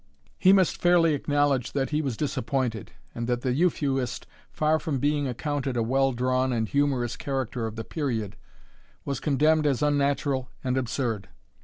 He 0.39 0.51
must 0.51 0.81
fairly 0.81 1.13
acknowledge 1.13 1.73
that 1.73 1.91
he 1.91 2.01
was 2.01 2.17
disappointed, 2.17 2.91
and 3.13 3.27
that 3.27 3.41
the 3.41 3.53
Euphuist, 3.53 4.25
far 4.51 4.79
from 4.79 4.97
being 4.97 5.27
accounted 5.27 5.77
a 5.77 5.83
well 5.83 6.11
drawn 6.11 6.51
and 6.51 6.67
humorous 6.67 7.15
character 7.15 7.67
of 7.67 7.75
the 7.75 7.83
period, 7.83 8.35
was 9.05 9.19
condemned 9.19 9.67
as 9.67 9.83
unnatural 9.83 10.49
and 10.63 10.75
absurd. 10.75 11.29